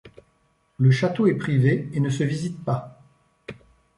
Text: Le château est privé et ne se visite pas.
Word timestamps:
Le 0.79 0.89
château 0.89 1.27
est 1.27 1.35
privé 1.37 1.87
et 1.93 1.99
ne 1.99 2.09
se 2.09 2.23
visite 2.23 2.65
pas. 2.65 3.03